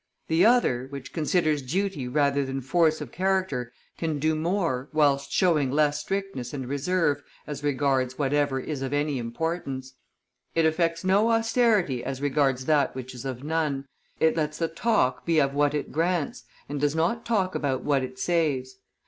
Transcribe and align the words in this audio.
The 0.29 0.43
other, 0.47 0.87
which 0.89 1.13
considers 1.13 1.61
duty 1.61 2.07
rather 2.07 2.43
than 2.43 2.61
force 2.61 3.01
of 3.01 3.11
character, 3.11 3.71
can 3.99 4.17
do 4.17 4.33
more, 4.33 4.89
whilst 4.93 5.31
showing 5.31 5.69
less 5.69 5.99
strictness 5.99 6.55
and 6.55 6.67
reserve, 6.67 7.21
as 7.45 7.63
regards 7.63 8.17
whatever 8.17 8.59
is 8.59 8.81
of 8.81 8.93
any 8.93 9.19
importance; 9.19 9.93
it 10.55 10.65
affects 10.65 11.03
no 11.03 11.29
austerity 11.29 12.03
as 12.03 12.19
regards 12.19 12.65
that 12.65 12.95
which 12.95 13.13
is 13.13 13.25
of 13.25 13.43
none; 13.43 13.85
it 14.19 14.35
lets 14.35 14.57
the 14.57 14.67
talk 14.67 15.23
be 15.23 15.39
of 15.39 15.53
what 15.53 15.75
it 15.75 15.91
grants, 15.91 16.45
and 16.67 16.81
does 16.81 16.95
not 16.95 17.23
talk 17.23 17.53
about 17.53 17.83
what 17.83 18.01
it 18.01 18.17
saves. 18.17 18.77